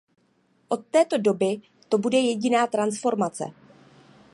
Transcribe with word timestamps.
Od 0.69 0.85
této 0.87 1.17
doby 1.17 1.61
to 1.89 1.97
bude 1.97 2.17
jediná 2.19 2.67
transformace. 2.67 3.45